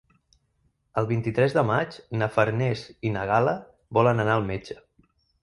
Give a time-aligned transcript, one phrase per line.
[1.01, 3.55] El vint-i-tres de maig na Farners i na Gal·la
[4.01, 4.81] volen anar al metge.